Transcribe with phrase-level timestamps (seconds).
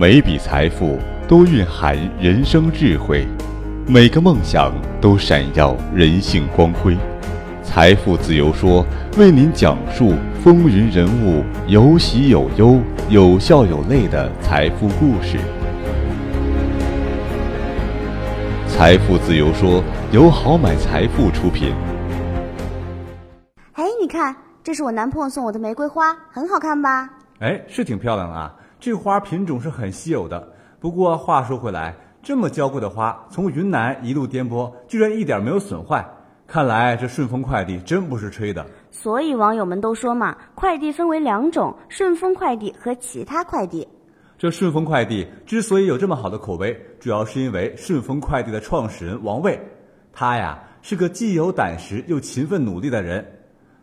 [0.00, 3.26] 每笔财富都蕴含人生智慧，
[3.84, 6.96] 每个梦想都闪耀人性光辉。
[7.64, 8.86] 财富自由说
[9.18, 15.36] 为您讲述风云人物有喜有忧、有笑有泪的财富故事。
[18.68, 21.74] 财富自由说由好买财富出品。
[23.72, 27.10] 哎，你看，这是我男朋友送我的玫瑰花，很好看吧？
[27.40, 28.54] 哎，是挺漂亮的啊。
[28.80, 30.52] 这花品种是很稀有的。
[30.78, 36.06] 不过话说回来，这么娇贵的花从云南一路颠簸，居然一点没有损坏。
[36.46, 38.64] 看来这顺丰快递真不是吹的。
[38.90, 43.86] 所以网友们都说嘛，快递分为两种：顺丰快递和其他快递。
[44.38, 49.60] 这顺丰快递之所以有这么好的口碑，主要是因为顺丰快递的创始人王卫，
[50.12, 53.26] 他呀是个既有胆识又勤奋努力的人。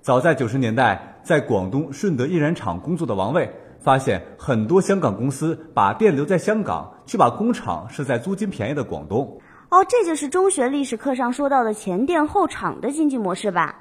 [0.00, 3.48] 早在九十年代，在广东顺德印染厂工作的王卫，
[3.80, 9.40] 发现很多香港公司把店留在香港，却把工厂设在租金便宜的广东。
[9.70, 13.74] 哦，这就是中学历史课上说到的前店后厂的经济模式吧？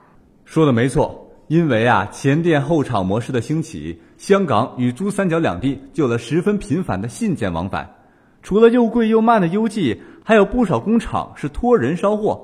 [0.46, 1.26] 说的没错。
[1.48, 7.90] 因为啊，前店后厂模式的兴起，香港与珠三角两地就有了十分频繁的信件往返。
[8.44, 12.40] 除了又贵又慢的邮寄，还有不少工厂是托人捎货。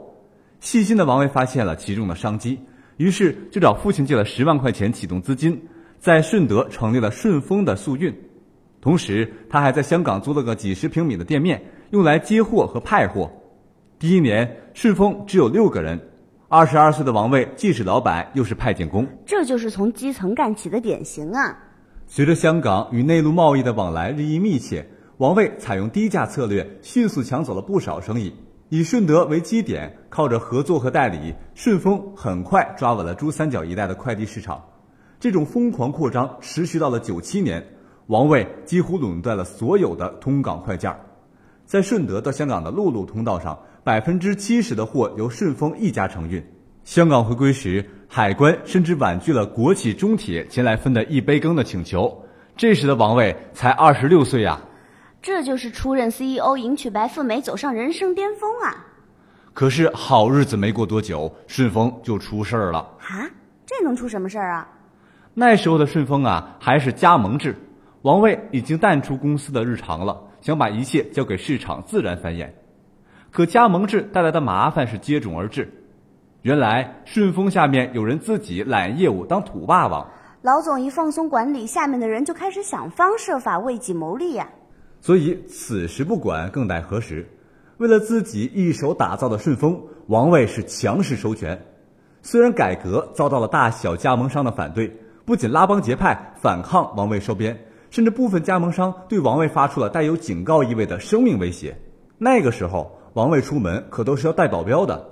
[0.59, 2.59] 细心的王卫发现了其中的商机，
[2.97, 5.61] 于是就找父亲借了十万块钱启动资金，
[6.05, 8.15] 在顺德成立了顺丰的速运。
[8.79, 13.31] 同时，他还在香港租了个几十平米的店面，用来接货和派货。
[13.97, 15.99] 第一年，顺丰只有六个人。
[16.47, 21.57] 二十二岁的王卫既是老板又是派件工，这就是从基层干起的典型啊！
[22.05, 28.31] 随着香港与内陆贸易的往来日益密切，王卫采用低价策略，迅速抢走了不少生意。
[28.69, 34.63] 以顺德为基点，靠着合作和代理，顺丰很快抓稳了珠三角一带的快递市场。
[35.19, 37.65] 这种疯狂扩张持续到了九七年，
[38.07, 40.95] 王卫几乎垄断了所有的通港快件，
[41.65, 43.57] 在顺德到香港的陆路通道上。
[43.85, 46.43] 百分之七十的货由顺丰一家承运。
[46.83, 52.11] 香港回归时，海关甚至婉拒了国企中铁前来分的一杯羹的请求。
[52.57, 54.59] 这时的王卫才二十六岁呀，
[55.21, 58.87] 这就是出任 CEO 迎娶白富美，走上人生巅峰啊！
[59.53, 63.29] 可是好日子没过多久，顺丰就出事儿了啊！
[63.67, 64.67] 这能出什么事儿啊？
[65.37, 67.57] 那时候的顺丰啊，还是加盟制，
[68.03, 72.49] 王卫已经淡出公司的日常了，想把一切交给市场自然繁衍。
[73.31, 75.69] 可加盟制带来的麻烦是接踵而至。
[76.41, 80.09] 原来顺丰下面有人自己揽业务当土霸王，
[80.41, 84.47] 老总一放松管理，下面的人就开始想方设法为己谋利呀。
[85.01, 87.29] 所以此时不管，更待何时？
[87.77, 91.59] 为了自己一手打造的顺丰，王卫是强势收权。
[92.21, 94.95] 虽然改革遭到了大小加盟商的反对，
[95.25, 101.77] 不仅拉帮结派反抗王卫收编，甚至部分加盟商对王卫发出了带有警告意味的生命威胁。
[102.17, 102.99] 那个时候。
[103.15, 105.11] 王卫出门可都是要带保镖的，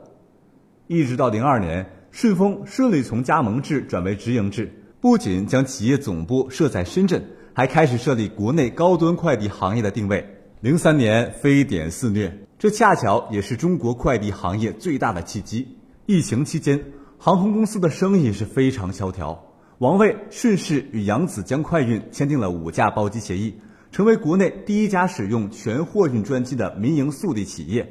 [0.88, 4.70] 一直到零二年，顺丰顺利从加盟制转为直营制，
[5.00, 10.38] 不仅将企业总部设在深圳，还开始设立国内高端快递行业的定位。
[10.60, 15.78] 零三年非典肆虐，这恰巧也是中国快递行业最大的契机。
[16.06, 16.84] 疫情期间，
[17.18, 19.46] 航空公司的生意是非常萧条，
[19.80, 23.60] 王卫顺势与扬子江快运签订了五架包机协议。
[23.92, 27.88] 成为国内第一家使用全货运专机的民营速递企业，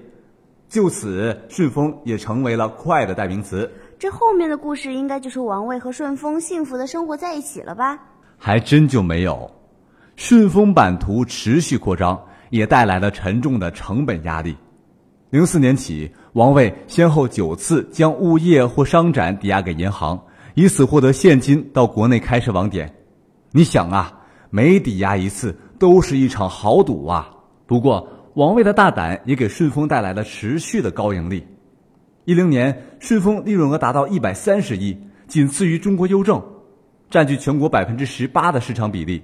[0.68, 3.70] 就此顺丰也成为了快的代名词。
[4.00, 7.96] 这后面的故事应该就是王卫和顺丰幸福的生活在一起了吧？
[8.36, 9.48] 还真就没有，
[10.16, 14.56] 顺丰版图持续扩张，也带来了沉重的成本压力。
[15.30, 20.20] 零四年起，王卫先后九次将物业或商展抵押给银行，
[20.54, 22.94] 以此获得现金到国内开设网点。
[23.50, 24.20] 你想啊，
[24.50, 25.56] 每抵押一次。
[25.82, 27.28] 都是一场豪赌啊！
[27.66, 31.44] 不过王卫的大胆也给顺丰带来了持续的高盈利。
[32.24, 34.96] 一零年，顺丰利润额达到一百三十亿，
[35.26, 36.40] 仅次于中国邮政，
[37.10, 39.20] 占据全国百分之十八的市场比例。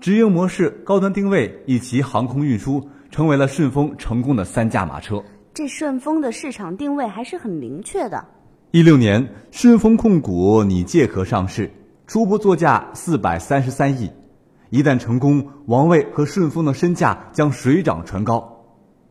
[0.00, 5.22] 直营模式、高端定位以及航空运输，成为了顺丰成功的三驾马车。
[5.54, 8.26] 这顺丰的市场定位还是很明确的。
[8.74, 11.70] 一六年，顺丰控股拟借壳上市，
[12.06, 14.10] 初步作价四百三十三亿。
[14.70, 18.64] 一旦成功，王卫和顺丰的身价将水涨船高，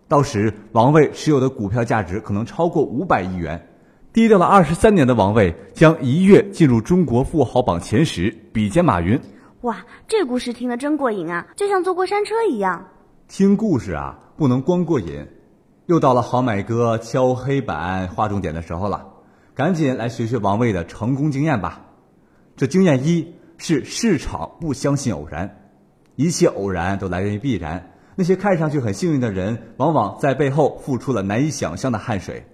[0.08, 3.68] 到时王卫持有的股票价值可能超过五百亿元。
[4.12, 9.22] 低调了二十三年的王卫将一跃进入中国富豪榜前十，比肩马云。
[9.62, 12.88] 哇，这故事听得真过瘾啊，就像坐过山车一样。
[13.28, 15.28] 听故事啊，不能光过瘾。
[15.86, 19.06] 又到了好买哥敲黑板划重点的时候了，
[19.56, 21.86] 赶紧来学学王卫的成功经验吧。
[22.56, 23.36] 这经验一。
[23.64, 25.70] 是市场不相信偶然。
[26.16, 27.92] 一切偶然都来源于必然。
[28.16, 32.48] 那些看上去很幸运的人，往往在背后付出了难以想象的汗水。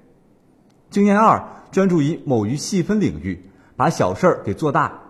[0.89, 5.01] 经验二：专注于某一细分领域，把小事儿给做大。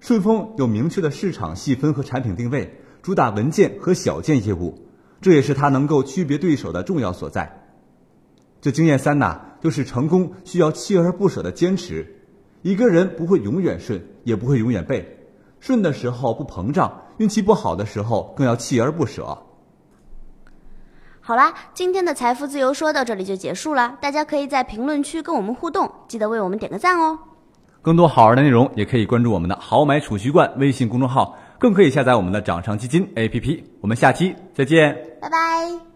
[0.00, 4.88] 顺丰有明确的市场细分和产品定位，主打文件和小件业务，
[5.20, 7.61] 这也是它能够区别对手的重要所在。
[8.62, 12.06] 这经验三呐，就是成功需要锲而不舍的坚持。
[12.62, 15.18] 一个人不会永远顺，也不会永远背。
[15.58, 19.36] 顺的时候不膨胀，运气不好的时候更要锲而不舍。
[21.20, 23.98] 好啦，今天的财富自由说到这里就结束了。
[24.00, 27.18] 大家可以在评论区跟我们互动，记得为我们点个赞哦。
[27.80, 33.64] 更多好玩的内容也可以关注我们的“豪买储蓄罐”微信公众号，更可以下载我们的掌上基金 APP。
[33.80, 35.91] 我们下期再见，拜拜。